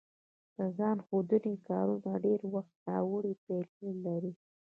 [0.57, 4.31] د ځان ښودنې کارونه ډېری وخت ناوړه پایله لري